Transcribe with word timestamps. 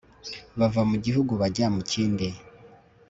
bava 0.59 0.81
mu 0.89 0.95
gihugu 1.05 1.31
bajya 1.41 1.65
mu 1.75 1.81
kindi 1.91 2.27